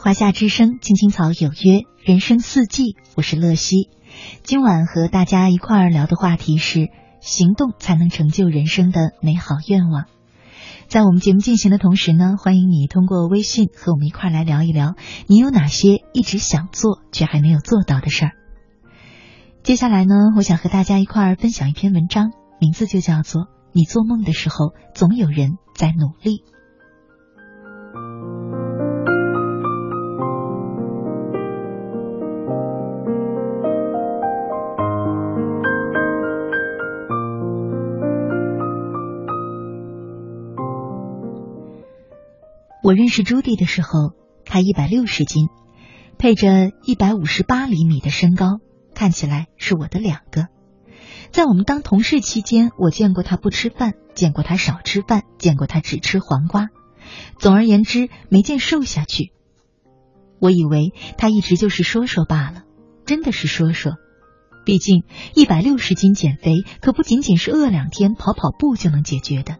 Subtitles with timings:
[0.00, 3.90] 华夏之声，青青草有约，人生四季，我是乐西。
[4.44, 6.88] 今晚和大家一块儿聊的话题是：
[7.20, 10.04] 行动才能成就人生的美好愿望。
[10.86, 14.94] 在我们节目进行的同时呢，欢迎你通过微信和我们一块儿来聊一聊，
[15.26, 18.32] 你有哪些一直想做却还没有做到的事儿。
[19.64, 22.30] 接下来呢，我想和大家一块儿分享一篇文章，
[22.60, 23.42] 名字就叫做
[23.72, 26.36] 《你做梦的时候，总有人在努力》。
[42.88, 44.14] 我认识朱棣的时候，
[44.46, 45.50] 他一百六十斤，
[46.16, 48.60] 配着一百五十八厘米的身高，
[48.94, 50.46] 看起来是我的两个。
[51.30, 56.68] 在我们当同事期间，我见过他不吃饭，见过他少吃饭，见过他只吃黄瓜。
[57.38, 59.32] 总而言之，没见瘦下去。
[60.40, 62.62] 我以为他一直就是说说罢了，
[63.04, 63.96] 真的是说说。
[64.64, 69.58] 毕竟一百六十斤减肥可不仅仅是饿两天、跑跑步就能解决的。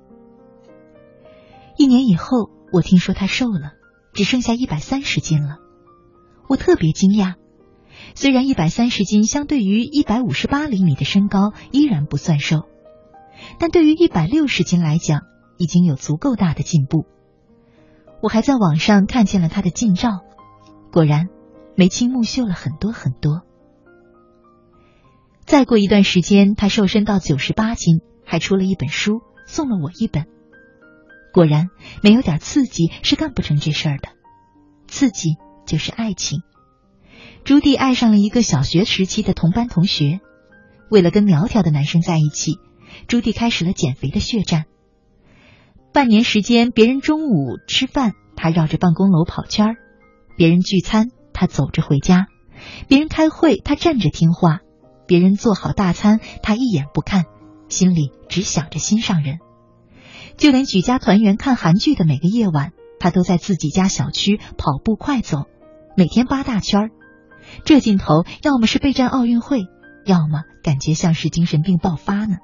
[1.77, 2.57] 一年以后。
[2.73, 3.73] 我听说他瘦了，
[4.13, 5.57] 只剩下一百三十斤了。
[6.49, 7.35] 我特别惊讶，
[8.15, 12.63] 虽然一百三十斤相对于一百五十八厘米的身高依然不算瘦，
[13.59, 15.23] 但对于一百六十斤来讲，
[15.57, 17.07] 已经有足够大的进步。
[18.23, 20.21] 我还在网上看见了他的近照，
[20.93, 21.29] 果然
[21.77, 23.43] 眉清目秀了很多很多。
[25.47, 30.27] 再过一段时间，他瘦身到九十八斤，还出了一本书，送了我一本。
[31.33, 31.69] 果然，
[32.03, 34.09] 没有点刺激是干不成这事儿的。
[34.87, 36.43] 刺激就是爱情。
[37.45, 40.21] 朱棣爱上了一个小学时期的同班同学，
[40.91, 42.59] 为了跟苗条的男生在一起，
[43.07, 44.65] 朱棣开始了减肥的血战。
[45.93, 49.75] 半年时间，别人中午吃饭，他绕着办公楼跑圈儿；
[50.37, 52.27] 别人聚餐，他走着回家；
[52.89, 54.59] 别人开会，他站着听话；
[55.07, 57.25] 别人做好大餐，他一眼不看，
[57.69, 59.39] 心里只想着心上人。
[60.39, 65.47] 就连举家团圆看韩剧的每个夜晚，他都在自己家小区跑步快走，
[65.97, 66.91] 每天八大圈儿。
[67.65, 69.67] 这劲头，要么是备战奥运会，
[70.05, 72.37] 要么感觉像是精神病爆发呢。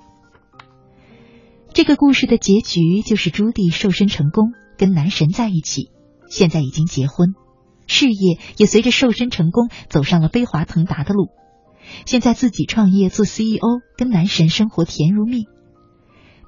[1.72, 5.90] 这个故事的结局就是朱棣瘦身成功，跟男神在一起，
[6.28, 7.34] 现在已经结婚，
[7.86, 11.28] 事业也随着瘦身成功走上了飞黄腾达的路。
[12.06, 13.60] 现在自己创业做 CEO，
[13.96, 15.46] 跟男神生活甜如蜜。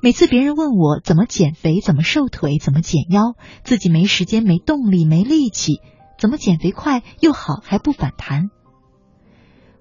[0.03, 3.35] 每次别人问我怎么减肥、怎么瘦腿、怎么减腰，
[3.65, 5.81] 自己没时间、没动力、没力气，
[6.19, 8.51] 怎么减肥快又好还不反弹？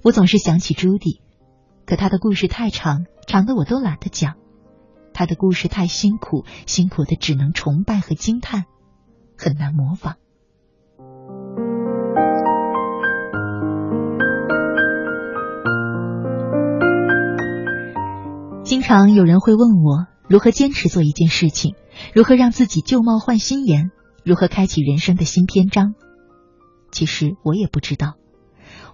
[0.01, 1.21] 我总是想起朱迪，
[1.85, 4.35] 可他的故事太长，长的我都懒得讲。
[5.13, 8.65] 他的故事太辛苦，辛苦的只能崇拜和惊叹，
[9.37, 10.15] 很难模仿。
[18.85, 21.73] 常有人会问我如何坚持做一件事情，
[22.13, 23.89] 如何让自己旧貌换新颜，
[24.23, 25.95] 如何开启人生的新篇章。
[26.91, 28.13] 其实我也不知道，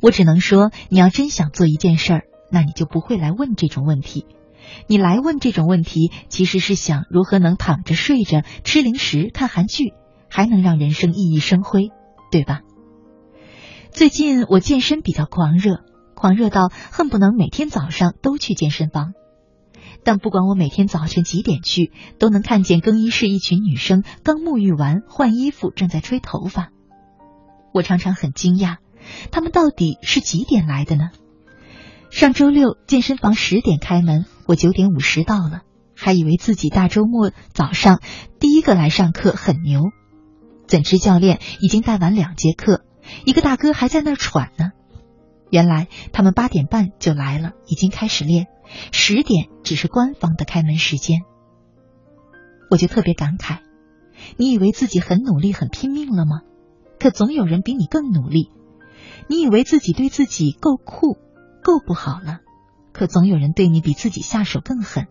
[0.01, 4.25] 我只能说，你要真想做一件事儿，那你就不会来问这种问题。
[4.87, 9.91] 你来问这种问题，其实是想如何能躺着睡着吃零食看韩剧，
[10.29, 11.89] 还能让人生熠熠生辉，
[12.31, 12.61] 对吧？
[13.91, 15.81] 最近我健身比较狂热，
[16.15, 19.11] 狂热到恨不能每天早上都去健身房。
[20.03, 26.69] 但不管我每天早晨几点去，都能看见更衣室一群女生刚沐浴完换衣服，正在吹头发。
[27.73, 28.77] 我常常很惊讶，
[29.31, 31.11] 她们到底是几点来的呢？
[32.09, 35.61] 上周六健身房十点开门，我九点五十到了，
[35.95, 38.01] 还以为自己大周末早上
[38.39, 39.91] 第一个来上课很牛，
[40.67, 42.83] 怎知教练已经带完两节课，
[43.23, 44.71] 一个大哥还在那儿喘呢。
[45.49, 48.47] 原来他们八点半就来了，已经开始练。
[48.91, 51.21] 十点只是官方的开门时间，
[52.69, 53.59] 我就特别感慨。
[54.37, 56.41] 你以为自己很努力、很拼命了吗？
[56.99, 58.51] 可总有人比你更努力。
[59.27, 61.17] 你以为自己对自己够酷、
[61.63, 62.39] 够不好了？
[62.93, 65.07] 可总有人对你比自己下手更狠。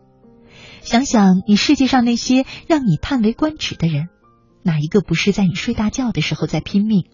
[0.82, 4.08] 想想你世界上那些让你叹为观止的人，
[4.62, 7.06] 哪一个不是在你睡大觉的时候在拼命？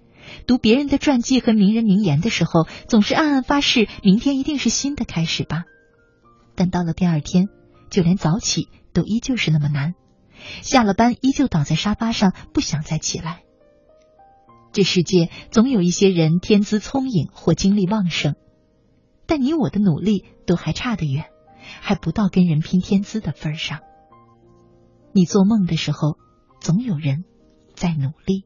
[0.46, 5.64] 读别人的传记和名人名言的时候，总是暗暗发誓，明天一定是新的开始吧。
[6.56, 7.48] 但到了第二天，
[7.90, 9.94] 就连早起都依旧是那么难，
[10.62, 13.42] 下了班依旧倒在沙发上不想再起来。
[14.72, 18.34] 这世界总有一些人天资聪颖或精力旺盛，
[19.26, 21.26] 但你我的努力都还差得远，
[21.80, 23.80] 还不到跟人拼天资的份儿上。
[25.12, 26.18] 你做梦的时候，
[26.60, 27.24] 总有人
[27.74, 28.44] 在努力。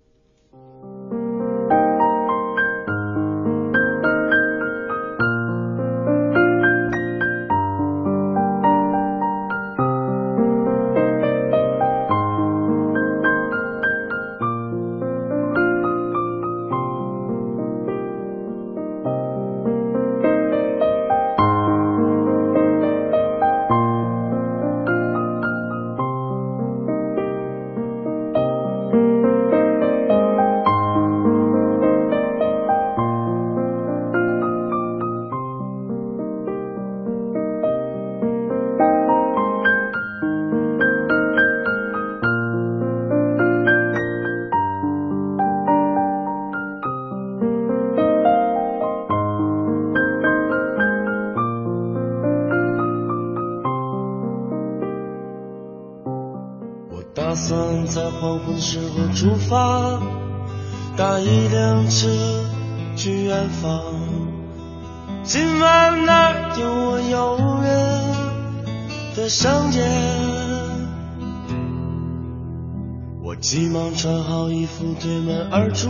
[75.01, 75.89] 推门而出，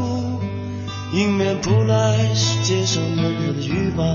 [1.13, 4.07] 迎面扑来是街上闷热的雨棒。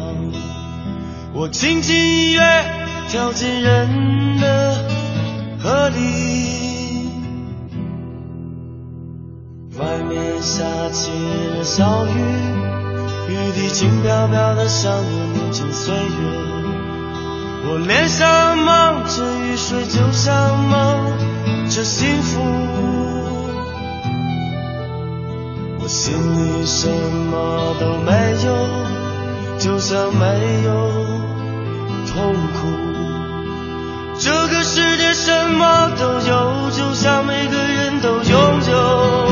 [1.33, 2.41] 我轻轻一跃，
[3.09, 4.77] 跳进人的
[5.59, 5.95] 河里。
[9.77, 11.11] 外面下起
[11.57, 12.09] 了小雨，
[13.29, 15.01] 雨滴轻飘飘的，像我
[15.33, 16.01] 年轻岁月。
[17.67, 22.39] 我脸上蒙着雨水，就像蒙着幸福。
[25.85, 28.11] 我心里什么都没
[28.43, 28.49] 有，
[29.59, 30.71] 就像没有
[32.07, 32.67] 痛苦。
[34.17, 39.27] 这个世界什么都有，就像每个人都拥有。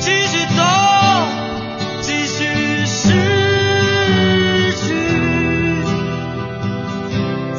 [0.00, 0.62] 继续走，
[2.00, 3.12] 继续失
[4.72, 4.94] 去，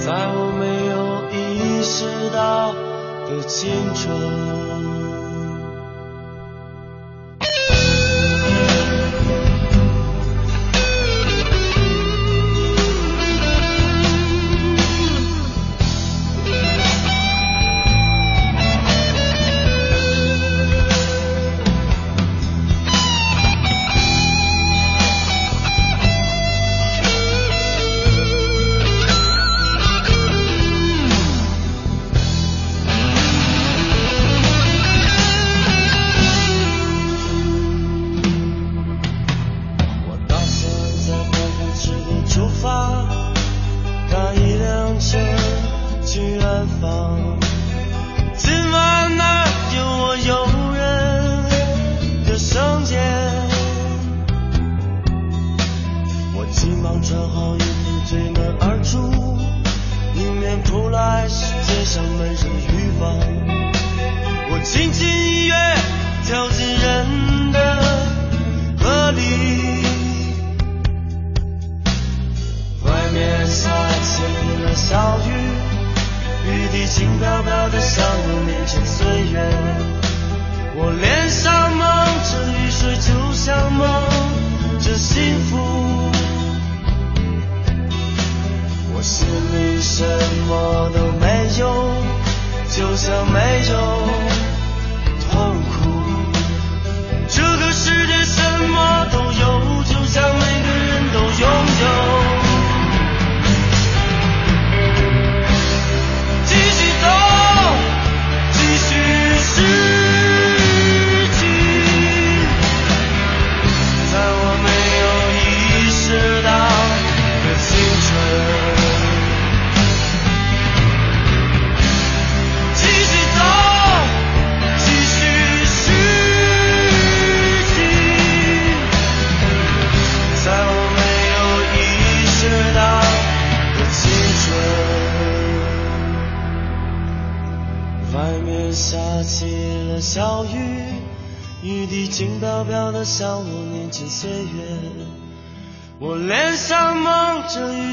[0.03, 1.37] 在我没有意
[1.83, 2.73] 识到
[3.29, 4.58] 的青春。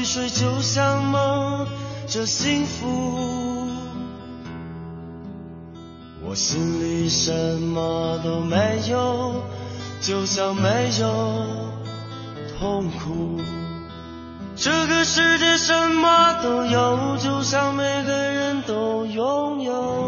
[0.07, 1.67] 水就像梦，
[2.07, 3.67] 这幸福
[6.23, 8.55] 我心里什么都没
[8.89, 9.43] 有，
[9.99, 11.45] 就像没有
[12.57, 13.41] 痛苦。
[14.55, 20.07] 这个世界什么都有，就像每个人都拥有。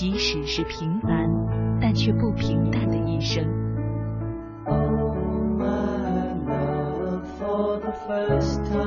[0.00, 1.30] 即使是平凡
[1.78, 3.44] 但却不平淡的一生。
[8.08, 8.79] first time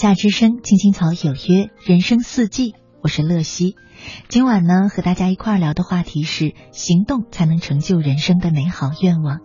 [0.00, 3.76] 夏之声，青青草有约，人生四季，我是乐西。
[4.30, 9.40] 今晚呢，和大家一块儿聊的话题是行动才能成就人生的美好愿望。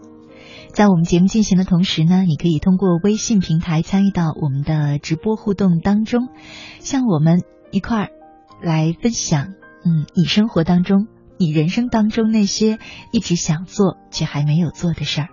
[0.72, 6.30] 在我们节目进行的同时呢，你可以通过微信平台参与到我们的直播互动当中，
[6.80, 8.10] 向我们一块儿
[8.62, 11.08] 来分享，嗯，你生活当中、
[11.38, 12.80] 你人生当中那些
[13.12, 15.28] 一直想做却还没有做的事儿。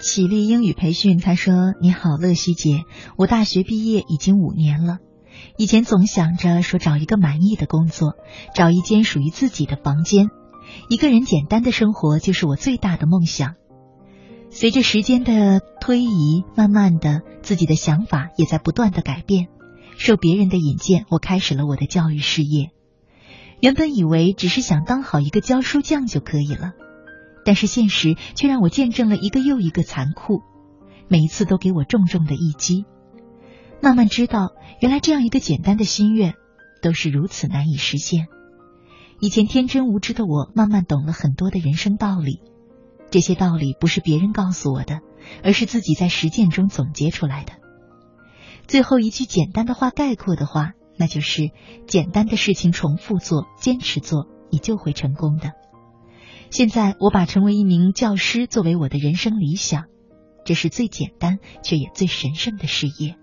[0.00, 2.84] 启立英语培训，他说：“你好，乐西姐，
[3.16, 4.98] 我大学毕业已经五年了。
[5.56, 8.14] 以前总想着说找一个满意的工作，
[8.54, 10.30] 找一间属于自己的房间，
[10.88, 13.56] 一个人简单的生活就是我最大的梦想。
[14.50, 19.48] 随着时间的推移，慢慢的自己的想法也在不断的改变。
[19.96, 22.70] 受别人的引荐，我开始了我的教育事业。
[23.60, 26.70] 原本以为只是想当好一个教书匠就可以了。”
[27.48, 30.42] 但是现实却让我见证了一个又一个残酷，
[31.08, 32.84] 每一次都给我重重的一击。
[33.80, 34.52] 慢慢知道，
[34.82, 36.34] 原来这样一个简单的心愿，
[36.82, 38.26] 都是如此难以实现。
[39.18, 42.42] 以前天真无知的我，慢慢懂了很多的人生道理。
[43.10, 45.00] 这些道理不是别人告诉我的，
[45.42, 47.54] 而是自己在实践中总结出来的。
[48.66, 51.48] 最后一句简单的话概括的话，那就是：
[51.86, 55.52] 简单的事情重复做，坚持做，你就会成功的。
[56.50, 59.84] 现在我把成为一名教师作为我的人生理想，
[60.44, 63.16] 这是最简单却也最神圣的事业。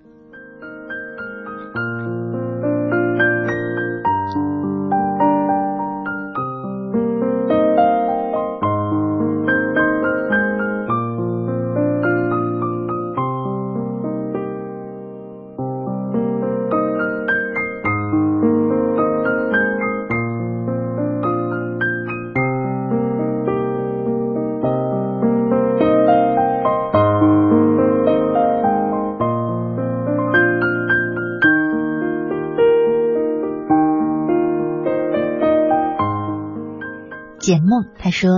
[38.15, 38.29] 说：“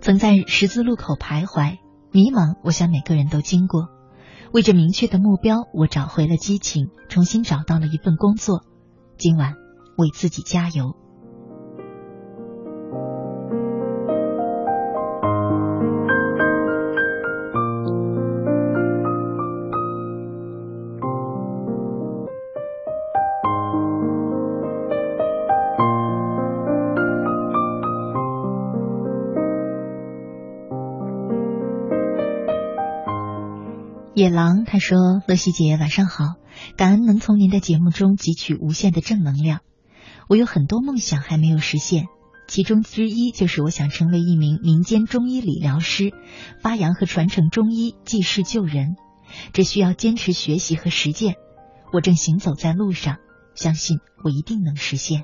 [0.00, 1.76] 曾在十字路口徘徊，
[2.10, 2.56] 迷茫。
[2.64, 3.88] 我想每个人都经过。
[4.50, 8.64] 为着明确的目标，我找回了激情，重新找到了一份工作。
[9.18, 9.56] 今晚
[9.98, 10.96] 为自己加油。”
[34.80, 36.34] 说：“乐西姐晚上好，
[36.76, 39.60] 感恩能从您的节目中汲取无限的正能量。
[40.28, 42.06] 我有很多梦想还没有实现，
[42.48, 46.10] 其中之一就是我想成为一名民间中医理疗师，
[46.62, 48.96] 发扬和传承中医济世救人。
[49.52, 51.34] 这需要坚持学习和实践。
[51.92, 53.18] 我正行走在路上，
[53.54, 55.22] 相信我一定能实现。”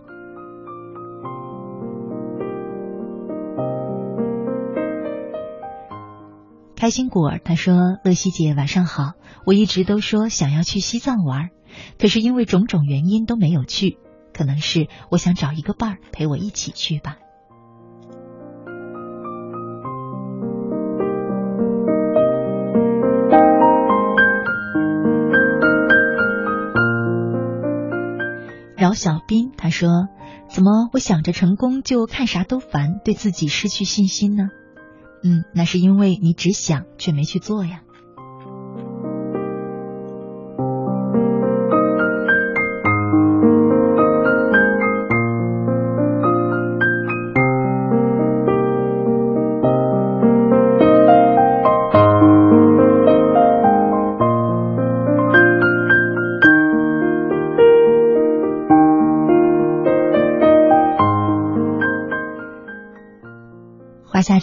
[6.87, 9.15] 开心果儿他说：“乐西姐晚上好，
[9.45, 11.51] 我一直都说想要去西藏玩，
[11.99, 13.99] 可是因为种种原因都没有去。
[14.33, 17.17] 可能是我想找一个伴儿陪我一起去吧。
[28.77, 30.07] 饶小兵他说
[30.49, 34.45] ：“怎么我想着成功就看啥都烦，对自己失去信心呢？”
[35.27, 37.83] 嗯，那是因为你只想却没去做呀。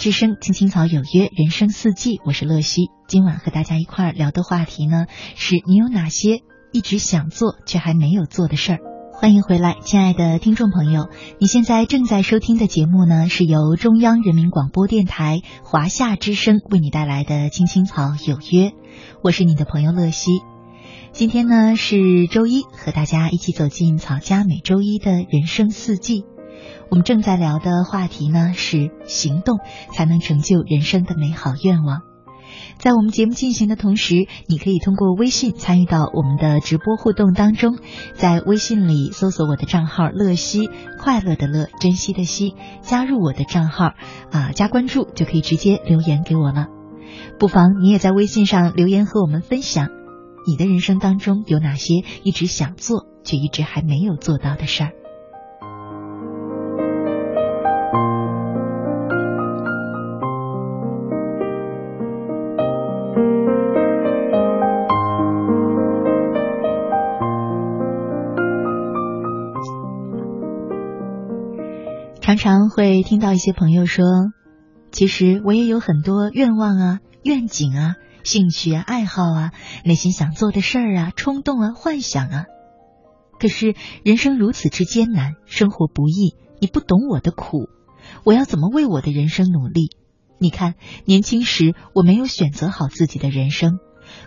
[0.03, 2.89] 之声，青青草有约，人生四季，我是乐西。
[3.07, 5.05] 今晚和大家一块儿聊的话题呢，
[5.35, 6.41] 是你有哪些
[6.73, 8.79] 一直想做却还没有做的事儿？
[9.13, 11.07] 欢迎回来，亲爱的听众朋友，
[11.39, 18.71] 你现在正在收听的节目呢，是由中央人民广播电台华夏之声为你带来的《青青草有约》，
[19.23, 20.41] 我是你的朋友乐西。
[21.13, 26.25] 今天呢是周一，和大家一起走进草家每周一的人生四季。
[26.89, 29.59] 我们正在聊的话题呢是行动
[29.91, 32.01] 才能成就人生的美好愿望。
[32.77, 37.77] 在我们节目进行的同时，你可以通过微信参与到我们的直播互动当中，
[38.15, 40.69] 在微信里搜索我的账号“乐西”，
[40.99, 43.93] 快乐的乐，珍惜的惜，加入我的账号
[44.31, 46.67] 啊，加关注就可以直接留言给我了。
[47.39, 49.87] 不妨你也在微信上留言和我们分享，
[50.45, 54.91] 你的人生当中有哪些一直想做却一直还没有做到的事儿。
[72.37, 74.05] 常常会听到一些朋友说
[74.91, 79.51] ：“其实我也有很多愿望啊、愿景啊、兴趣啊、爱好啊、
[79.85, 82.45] 内心想做的事儿啊、冲动啊、幻想啊。
[83.39, 87.69] 可是人生如此之艰难，生活不易，你不懂我的苦，
[88.23, 89.89] 我要怎么为我的人生努力？
[90.39, 93.77] 你看，年轻时我没有选择好自己的人生，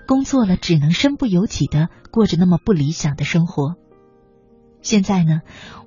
[0.07, 3.75] 工作了只能身不由己的过着那么不理想的生活。
[4.81, 5.40] 现在呢，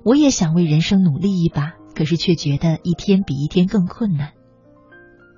[0.04, 4.32] 我也想为人生努力一把。”可是却觉得一天比一天更困难。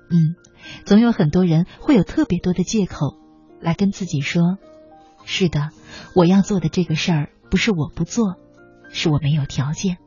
[0.09, 0.37] 嗯，
[0.85, 3.17] 总有很多人会有特别多的借口
[3.59, 4.57] 来跟自己说
[5.27, 5.71] ：“是的，
[6.15, 8.37] 我要做的这个事儿不是我不做，
[8.93, 9.97] 是我没有条件。”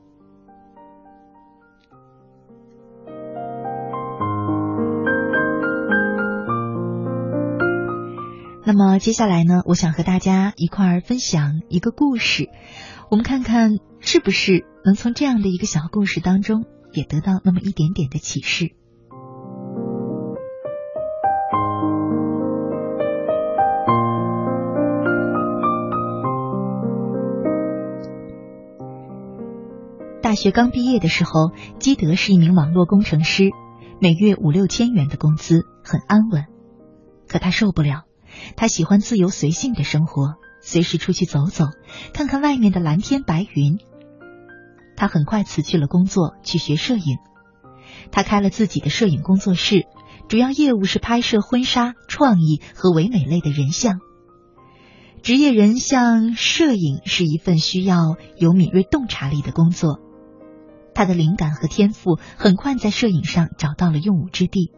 [8.65, 12.49] 那么接下来呢，我想和大家一块儿分享一个故事，
[13.11, 18.71] 我们看看是不是能从这样的一个小故事当中也得到那么一点点的启示。
[30.23, 33.51] 大学刚毕业的时候，基德是一名网络工程师，
[34.01, 36.45] 每月五六千元的工资，很安稳，
[37.27, 38.05] 可他受不了。
[38.55, 41.65] 他喜欢自由随性的生活，随时出去走走，
[42.13, 43.81] 看看外面的蓝天白云。
[44.97, 47.19] 他很快辞去了工作，去学摄影。
[48.11, 49.87] 他开了自己的摄影工作室，
[50.29, 54.01] 主要业务是拍摄婚纱、创意和唯美类的人像。
[55.23, 60.01] 职业人像摄影是一份需要有敏锐洞察力的工作。
[60.95, 64.73] 他的灵感和天赋很快在摄影上找到了用武之地。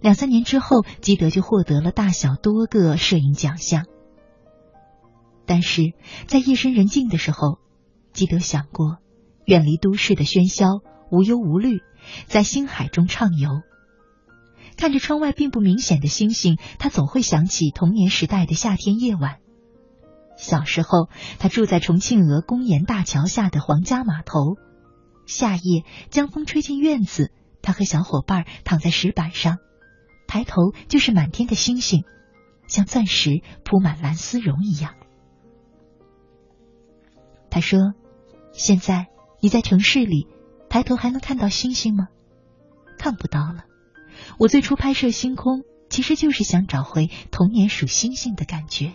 [0.00, 3.86] 两三年之后，基德就获得了大小多个摄影奖项。
[5.46, 5.94] 但是
[6.26, 7.58] 在夜深人静的时候，
[8.12, 8.98] 基德想过
[9.46, 11.80] 远离都市的喧嚣，无忧无虑，
[12.26, 13.62] 在星海中畅游。
[14.76, 19.38] 看着窗外并不明显的星星，他总会想起童年时代的夏天夜晚。
[20.36, 24.56] 小时候，他住在重庆鹅公岩大桥下的皇家码头，
[25.24, 27.32] 夏夜江风吹进院子，
[27.62, 29.56] 他和小伙伴躺在石板上。
[30.28, 32.04] 抬头就是满天的星星，
[32.66, 34.94] 像钻石铺满蓝丝绒一样。
[37.48, 37.94] 他说
[38.52, 39.06] ：“现在
[39.40, 40.26] 你在城市里，
[40.68, 42.08] 抬头还能看到星星吗？
[42.98, 43.64] 看不到了。
[44.38, 48.94] 我最初拍摄星空，其实就是想找回童年数星星的感觉。”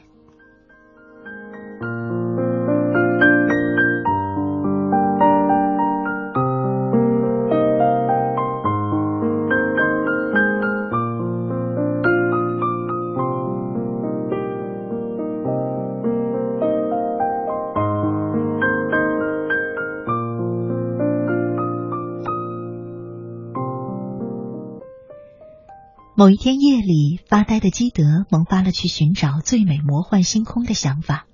[26.22, 31.26] 某一天夜里，发呆的基德萌发了去寻找最美魔幻星空的想法。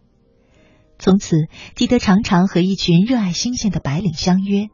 [0.97, 4.69] 从此，基德常常和一群热爱星星的白领相约，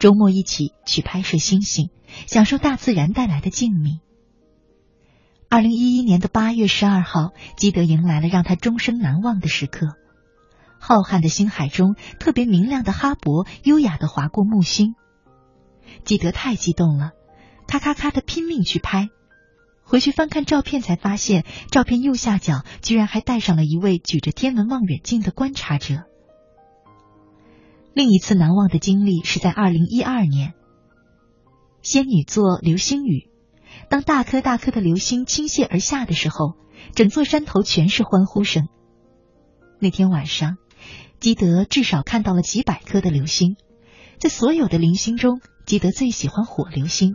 [0.00, 1.90] 周末一起去拍摄星星，
[2.26, 4.00] 享受大自然带来的静谧。
[5.48, 9.86] 二零一一年的八月十二号，基德迎来了让他终生难忘的时刻。
[10.80, 14.96] 浩瀚的星海中，特别明亮的哈勃优雅的划过木星。
[16.04, 17.12] 基德太激动了，
[17.68, 19.10] 咔咔咔的拼命去拍。
[19.88, 26.04] 回去翻看照片，才发现照片右下角居然还带上了一位举着天文望远镜的观察者。
[27.94, 30.52] 另一次难忘的经历是在二零一二年，
[31.80, 33.30] 仙女座流星雨。
[33.88, 36.54] 当大颗大颗的流星倾泻而下的时候，
[36.94, 38.68] 整座山头全是欢呼声。
[39.80, 40.58] 那天晚上，
[41.18, 43.56] 基德至少看到了几百颗的流星。
[44.18, 47.14] 在所有的零星中，基德最喜欢火流星。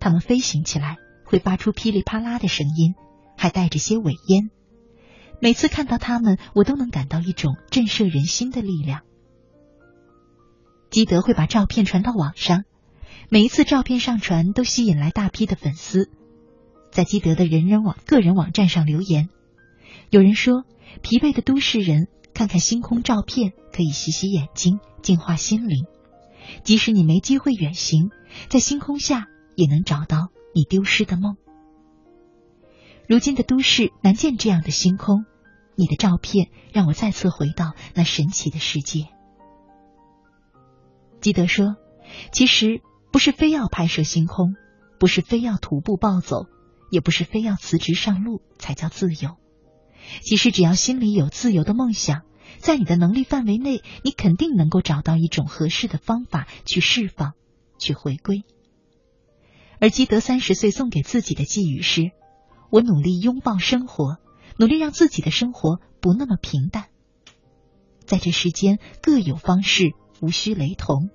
[0.00, 0.96] 它们飞行起来。
[1.30, 2.96] 会发出噼里啪啦的声音，
[3.36, 4.50] 还带着些尾烟。
[5.40, 9.02] 每次看到它们，我都能感到一种震慑人心的力量。
[10.90, 12.64] 基德会把照片传到网上，
[13.28, 16.10] 每一次照片上传都吸引来大批的粉丝，
[16.90, 19.28] 在基德的人人网个人网站上留言。
[20.10, 20.64] 有人说，
[21.00, 25.86] 疲惫的都市人看看星空照片可以洗洗眼睛，净化心灵。
[26.64, 28.10] 即使你没机会远行，
[28.48, 30.32] 在星空下也能找到。
[30.54, 31.36] 你丢失的梦。
[33.08, 35.24] 如今的都市难见这样的星空，
[35.74, 39.08] 你的照片让我再次回到那神奇的世界。
[41.20, 41.76] 基德说
[42.32, 44.54] ：“其实不是非要拍摄星空，
[44.98, 46.46] 不是非要徒步暴走，
[46.90, 49.36] 也不是非要辞职上路才叫自由。
[50.22, 52.22] 其实只要心里有自由的梦想，
[52.58, 57.34] 在你的能力范围内，你肯定能够找到一种合适的方法去释放，
[57.78, 58.44] 去回归。”
[59.80, 62.10] 而基德三十岁送给自己的寄语是
[62.70, 64.18] ：“我努力拥抱生活，
[64.58, 66.88] 努力让自己的生活不那么平淡。
[68.04, 71.08] 在这世间各有方式，无需雷同，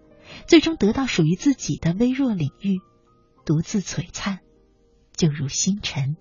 [0.47, 2.80] 最终得到属于自己的微弱领域，
[3.45, 4.39] 独自璀璨，
[5.15, 6.17] 就如星辰。”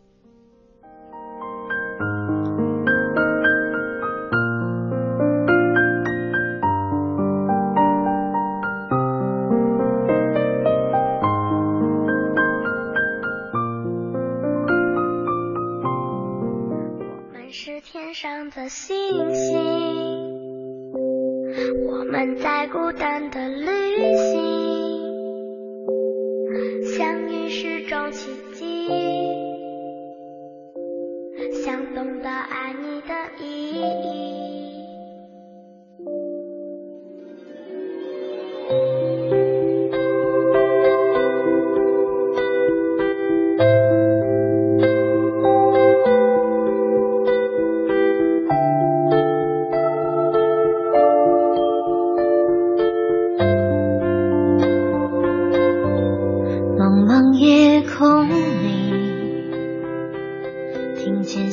[19.14, 19.55] 星星，
[21.87, 23.66] 我们在孤单的旅
[24.16, 24.42] 行，
[26.96, 28.88] 相遇是种奇迹，
[31.62, 33.53] 想懂得爱你的意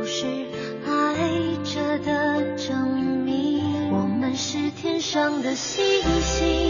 [0.00, 0.24] 就是
[0.86, 3.92] 爱着的证明。
[3.92, 5.84] 我们是天上的星
[6.22, 6.69] 星。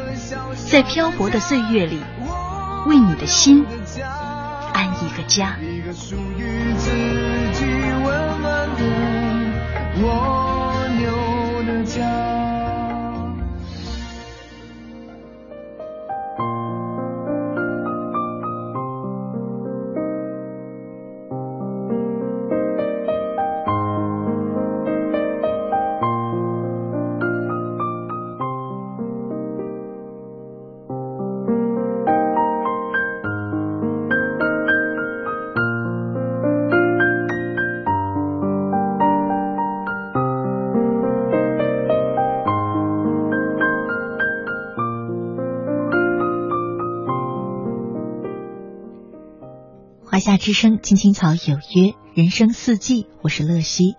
[0.71, 1.99] 在漂泊的岁月里，
[2.85, 3.65] 为你的心
[4.71, 5.57] 安一个家。
[5.59, 6.89] 一个属于自
[7.51, 7.65] 己
[8.05, 10.40] 温暖的
[50.21, 53.95] 夏之声，青青草有约，人生四季，我是乐西。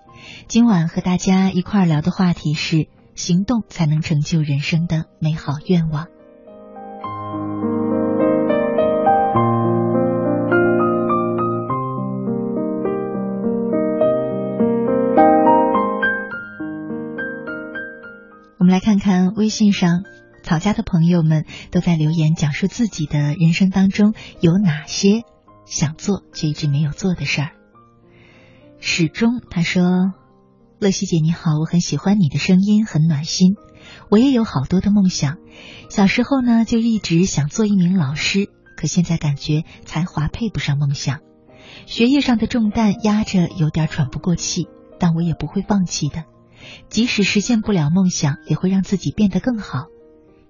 [0.47, 6.07] 今晚和大家一块聊的话题是：行动才能成就人生的美好愿望。
[18.59, 20.05] 我们来看看微信上
[20.45, 25.25] 草家的朋友们都在留言，讲述自己的人生当中有哪些。
[25.73, 27.53] 想做却一直没有做的事儿。
[28.79, 30.13] 始终他说
[30.79, 33.57] ：“乐西姐你好，我很喜欢你的声音，很暖心。
[34.11, 35.39] 我也有好多的梦想，
[35.89, 41.21] 小时候呢就一直想做一名老师，可现在感觉才华配不上梦想，
[41.87, 44.69] 学业上的重担压着，有点喘不过气。
[44.99, 46.25] 但我也不会放弃的，
[46.91, 49.87] 即使实现不了梦想，也会让自己变得更好。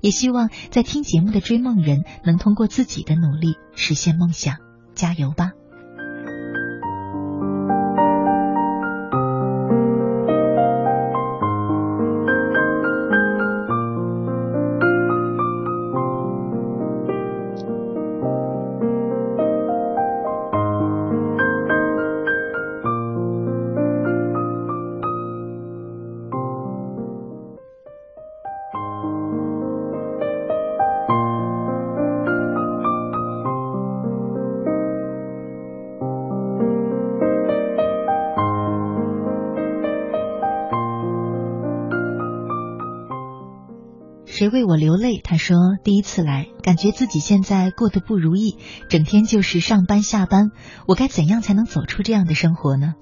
[0.01, 4.57] 也希望在听节目的追梦人能通过自己的努力实现梦想。”
[4.95, 5.53] 加油吧！
[44.53, 45.21] 为我流泪？
[45.25, 50.51] 他说：“第一次来，感觉自己现在过得不如意，整天就是上班下班。
[50.87, 52.95] 我该怎样才能走出这样的生活呢？”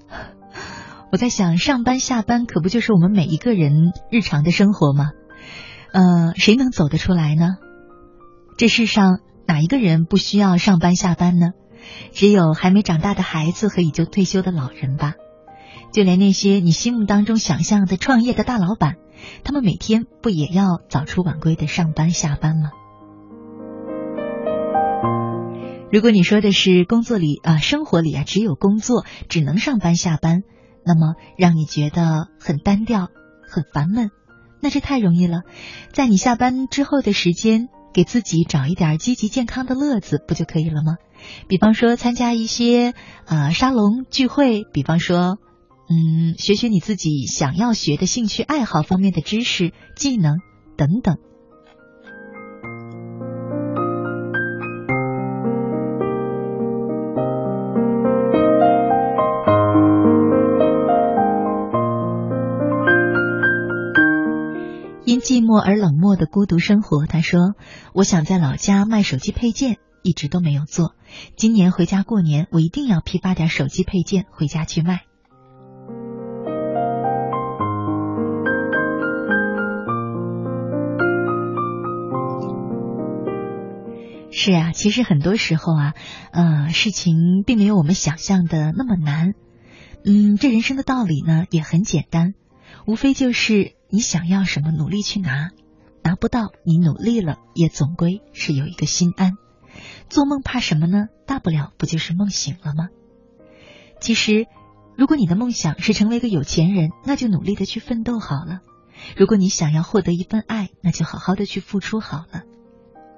[1.11, 5.11] 我在想，上班下班可不就是我们每一个人日常的生活吗？
[5.91, 7.57] 呃，谁能走得出来呢？
[8.57, 11.47] 这世上哪一个人不需要上班下班呢？
[12.13, 15.15] 只有还没长大的孩子和已经退休的老人吧。
[15.91, 18.95] 就连那些你心目当中想象的创业的大老板。
[19.43, 22.71] 他们每天不也要早出晚归的上班下班吗？
[25.91, 30.43] 如果你说的是工作里啊，生活里啊，只有工作，只能上班下班，
[30.85, 33.09] 那么让你觉得很单调、
[33.49, 34.09] 很烦闷，
[34.61, 35.41] 那这太容易了。
[35.91, 40.95] 在你下班之后的时间，给自己找一点积极健康的乐子，不就可以了吗？
[41.49, 42.93] 比方说参加一些
[43.25, 45.39] 呃沙龙聚会，比方说。
[45.93, 50.37] 嗯，学学你自己想要学的兴趣爱好方面的知识、技能
[50.77, 51.17] 等等。
[65.03, 67.05] 因寂寞而冷漠的孤独生活。
[67.05, 67.55] 他说
[67.93, 70.95] ：“我想在老家卖手机配件，一直都没有做。
[71.35, 75.01] 今年回家过年，我一定要批发点手机配件回家去卖。”
[84.33, 85.93] 是啊，其实很多时候啊，
[86.31, 89.33] 呃，事情并没有我们想象的那么难。
[90.05, 92.33] 嗯，这人生的道理呢也很简单，
[92.87, 95.49] 无非就是你想要什么，努力去拿；
[96.01, 99.33] 拿不到，你努力了，也总归是有一个心安。
[100.09, 101.07] 做梦怕什么呢？
[101.27, 102.87] 大不了不就是梦醒了吗？
[103.99, 104.47] 其实，
[104.97, 108.61] 如果你的梦想是成为一个有钱人，那就努力的去奋斗好了；
[109.17, 112.43] 如果你想要获得一份爱，那就好好的去付出好了。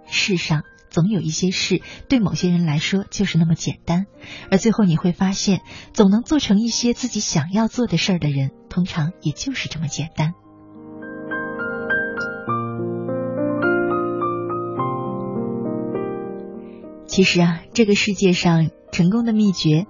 [0.08, 0.64] 世上。
[0.94, 4.06] 总有一些事对某些人来说就是那么简单，
[4.52, 10.34] 而最后你会发现，总能做成一些自己想要做的事儿的人，通常也就是这么简单。
[17.08, 19.88] 其实啊，这个世界上成功的秘诀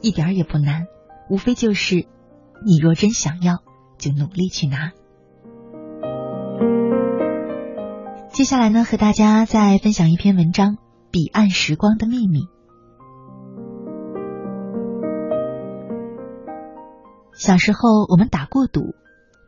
[0.00, 0.86] 一点儿也不难，
[1.28, 3.56] 无非就是你若真想要，
[3.98, 4.92] 就努力去拿。
[8.34, 10.72] 接下来呢，和大家再分享一篇文章
[11.12, 12.40] 《彼岸时光的秘密》。
[17.32, 18.96] 小时候我们打过赌，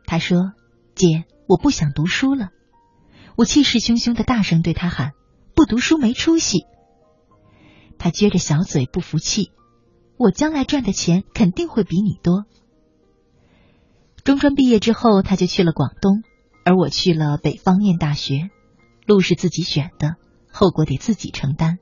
[0.05, 0.53] 他说
[0.95, 2.47] ：“姐，我不想读书了。”
[3.35, 5.11] 我气势汹汹的大声对他喊
[5.53, 6.59] ：“不读书没出息！”
[7.99, 9.51] 他撅着小嘴不服气
[10.15, 12.45] ：“我将来赚的钱肯定会比你多。”
[14.23, 16.23] 中专毕业之后，他就去了广东，
[16.63, 18.49] 而我去了北方念大学。
[19.07, 20.17] 路是自己选的，
[20.51, 21.79] 后果得自己承担。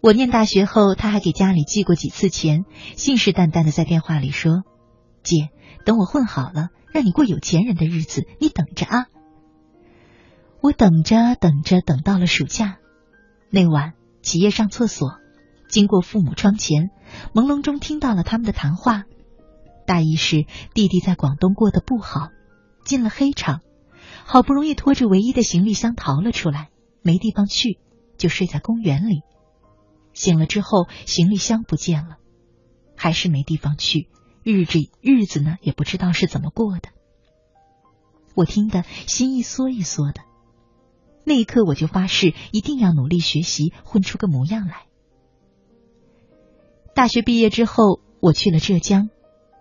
[0.00, 2.64] 我念大学后，他还给家里寄过几次钱，
[2.96, 4.64] 信誓旦旦的在电话里说
[5.22, 5.50] ：“姐，
[5.84, 9.06] 等我混好了，让你过有钱人的日子，你等着啊。”
[10.62, 12.78] 我等着等着，等到了暑假
[13.50, 13.92] 那晚，
[14.22, 15.18] 起夜上厕所，
[15.68, 16.90] 经过父母窗前，
[17.34, 19.04] 朦胧中听到了他们的谈话，
[19.86, 22.30] 大意是弟弟在广东过得不好，
[22.86, 23.60] 进了黑厂。
[24.26, 26.70] 好不容易拖着唯一的行李箱逃了出来，
[27.02, 27.78] 没地方去，
[28.16, 29.20] 就睡在公园里。
[30.12, 32.16] 醒了之后，行李箱不见了，
[32.96, 34.08] 还是没地方去，
[34.42, 36.88] 日子日子呢也不知道是怎么过的。
[38.34, 40.22] 我听得心一缩一缩的，
[41.24, 44.86] 那一刻我就发誓一定要努力学习，混出个模样来。
[46.94, 49.10] 大学毕业之后，我去了浙江，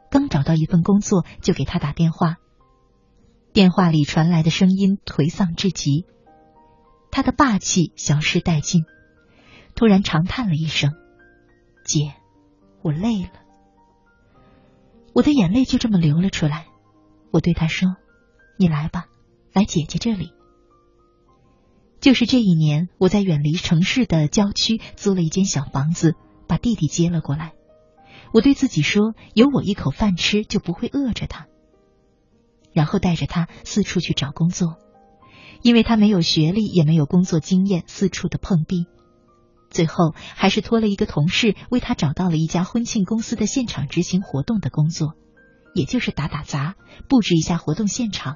[0.09, 2.37] 刚找到一份工作，就给他打电话。
[3.53, 6.07] 电话里传来的声音颓丧至极，
[7.11, 8.85] 他的霸气消失殆尽，
[9.75, 10.91] 突然长叹了一声
[11.85, 12.15] ：“姐，
[12.81, 13.29] 我累了。”
[15.13, 16.65] 我的眼泪就这么流了出来。
[17.29, 17.95] 我对他说
[18.57, 19.05] ：“你来吧，
[19.53, 20.33] 来姐姐这里。”
[22.01, 26.15] 就是这一年，我在远离城市的郊区租了一间小房子，
[26.47, 27.53] 把弟弟接了过来。
[28.33, 31.45] 我对自己说：“有我一口饭吃，就不会饿着他。”
[32.73, 34.77] 然后带着他四处去找工作，
[35.61, 38.87] 因为他没有学历，也没有工作经验，四处的碰壁，
[39.69, 45.13] 最后还是托了一个同事为他找到了一家婚庆公司的现场执行活动的工作，
[45.73, 46.75] 也就是打打杂，
[47.07, 48.35] 布置一下活动现场。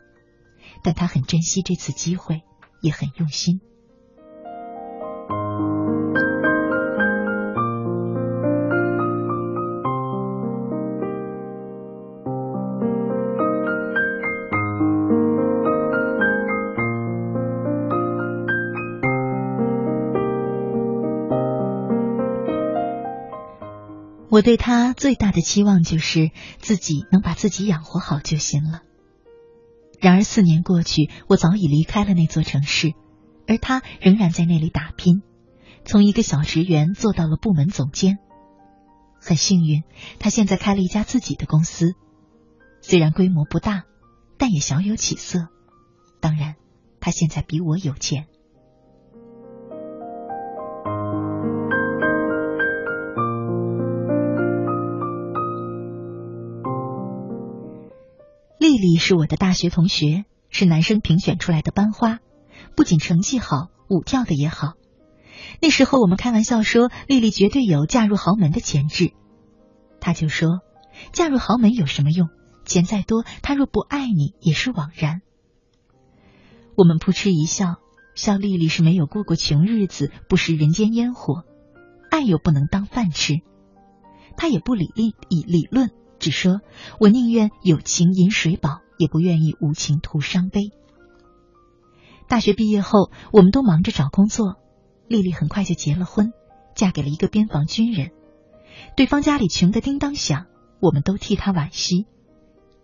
[0.83, 2.43] 但他很珍惜这次机会，
[2.81, 3.59] 也很用心。
[24.37, 26.29] 我对他最大的期望就是
[26.59, 28.83] 自己能把自己养活好就行了。
[29.99, 32.93] 然而四年过去，我早已离开了那座城市，
[33.47, 35.23] 而他仍然在那里打拼，
[35.85, 38.19] 从一个小职员做到了部门总监。
[39.19, 39.81] 很幸运，
[40.19, 41.95] 他现在开了一家自己的公司，
[42.79, 43.85] 虽然规模不大，
[44.37, 45.47] 但也小有起色。
[46.21, 46.57] 当然，
[46.99, 48.27] 他现在比我有钱。
[58.57, 62.19] 丽丽是我的大学同学，是男生评选出来的班花，
[62.75, 64.73] 不仅成绩好，舞跳的也好。
[65.61, 69.11] 那时候我们开玩笑说，丽丽绝对有嫁入豪门的潜质。
[69.99, 70.61] 他就说，
[71.11, 72.29] 嫁入豪门有什么用？
[72.65, 75.21] 钱再多，他若不爱你，也是枉然。
[76.75, 77.75] 我们扑哧一笑，
[78.15, 81.43] 笑丽丽是没有过过穷日子，不食人间烟火，
[82.09, 83.35] 爱又不能当饭吃。
[84.35, 85.91] 他也不理理以理论。
[86.27, 86.59] 只说，
[86.99, 90.71] 我宁愿有情饮水饱，也不愿意无情徒伤悲。
[92.27, 94.55] 大学毕业后，我们都忙着找工作，
[95.07, 96.33] 丽丽很快就结了婚，
[96.75, 98.11] 嫁给了一个边防军人。
[98.97, 100.47] 对方家里穷得叮当响，
[100.81, 102.07] 我们都替他惋惜，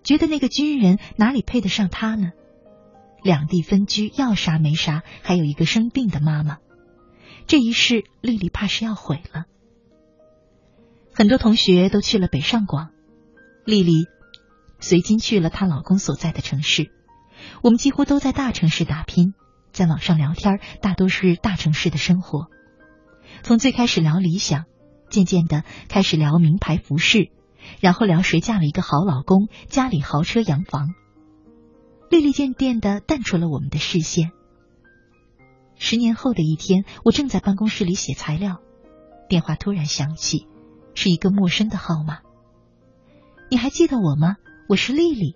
[0.04, 2.32] 觉得那个军人哪里配得上他呢？
[3.24, 6.60] 两地分居，要啥没啥，还有一个生病的妈妈，
[7.46, 9.44] 这一世丽丽怕是要毁了。
[11.14, 12.93] 很多同学都去了北上广，
[13.66, 14.08] 丽丽
[14.80, 16.92] 随金去了她老公所在的城市。
[17.62, 19.34] 我们几乎都在大城市打拼，
[19.72, 22.48] 在网上聊天，大多是大城市的生活。
[23.42, 24.66] 从最开始聊理想，
[25.10, 27.32] 渐渐的开始聊名牌服饰，
[27.80, 30.90] 然后聊谁嫁了一个好老公，家里豪车洋房。
[32.10, 34.32] 丽丽渐渐的淡出了我们的视线。
[35.76, 38.60] 十年后的一天，我正在办公室里写材料，
[39.28, 40.48] 电话突然响起。
[40.96, 42.20] 是一个陌生的号码，
[43.50, 44.38] 你还记得我吗？
[44.68, 45.36] 我是丽丽。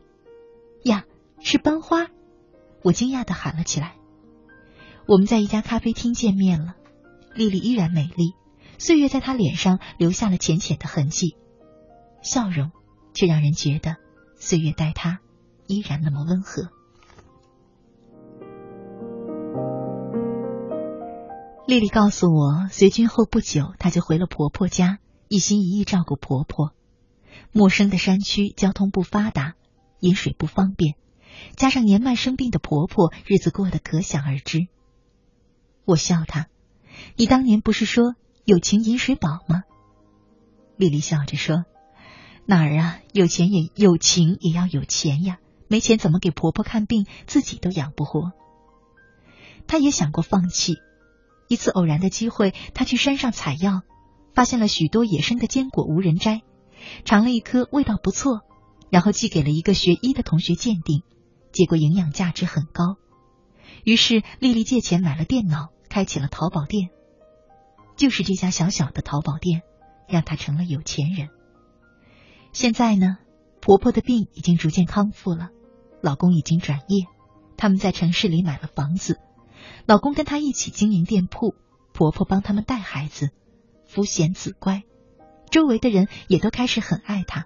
[0.84, 1.06] 呀，
[1.40, 2.08] 是班花！
[2.84, 3.96] 我惊讶的喊了起来。
[5.08, 6.76] 我们在一家咖啡厅见面了。
[7.36, 8.34] 丽丽依然美丽，
[8.80, 11.38] 岁月在她脸上留下了浅浅的痕迹，
[12.24, 12.72] 笑容
[13.14, 13.98] 却让人觉得
[14.36, 15.20] 岁月待她
[15.68, 16.70] 依然那么温和。
[21.68, 25.00] 丽丽告诉我，随军后不久，她就回了婆婆家。
[25.28, 26.72] 一心一意照顾婆婆，
[27.58, 29.56] 陌生的山区交通不发达，
[30.00, 30.94] 饮水不方便，
[31.56, 34.68] 加上年迈生病的婆婆，日子过得可想而知。
[35.84, 36.50] 我笑她
[37.18, 38.14] ：“你当年不是说
[38.46, 39.64] 有情饮水饱吗？”
[40.78, 41.66] 丽丽笑着说
[42.46, 48.34] ：“哪儿啊，有钱也有情也要有钱呀，没钱怎么给婆婆看病，自己都养不活。”
[49.66, 50.76] 她也想过放弃。
[51.48, 53.82] 一次偶然的机会，她去山上采药。
[54.36, 56.44] 发现了许多野生的坚果，无人摘，
[57.06, 58.42] 尝了一颗，味道不错，
[58.90, 61.04] 然后寄给了一个学医的同学鉴定，
[61.52, 62.98] 结果营养价值很高。
[63.84, 66.90] 于是丽丽借钱买了电脑，开启了淘宝店。
[67.96, 69.62] 就是这家小小的淘宝店，
[70.08, 71.30] 让她成了有钱人。
[72.54, 73.18] 现在呢，
[73.62, 75.50] 婆婆的病已经逐渐康复了，
[76.02, 77.06] 老公已经转业，
[77.58, 79.20] 他们在城市里买了房子，
[79.86, 81.56] 老公跟她一起经营店铺，
[81.94, 83.32] 婆婆帮他们带孩子。
[83.88, 84.84] 夫贤子乖，
[85.52, 87.46] 周围的人也都开始很爱他。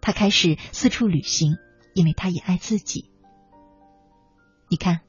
[0.00, 1.56] 他开始四处旅行，
[1.94, 3.10] 因为他也爱自己。
[4.68, 5.00] 你看，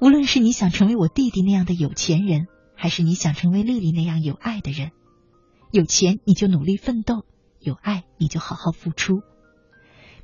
[0.00, 2.46] 无论是你想成为我弟弟那样的有钱人，
[2.76, 4.92] 还是你想成为丽丽那样有爱的人，
[5.72, 7.24] 有钱你就努力奋斗，
[7.58, 9.22] 有爱你就好好付出。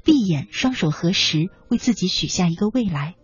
[0.04, 3.16] 闭眼，双手合十，为自己许下一个未来。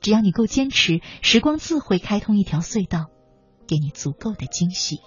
[0.00, 3.06] 只要你够坚持，时光自会开通一条隧道，
[3.66, 5.00] 给你足够的惊喜。